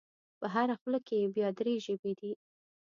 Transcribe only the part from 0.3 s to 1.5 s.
په هره خوله کې یې بیا